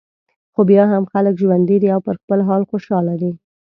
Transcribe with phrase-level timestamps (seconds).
[0.53, 3.31] خو بیا هم خلک ژوندي دي او پر خپل حال خوشاله دي.